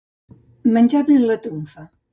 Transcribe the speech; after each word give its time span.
Menjar-li 0.77 1.21
la 1.27 1.39
trumfa. 1.47 1.91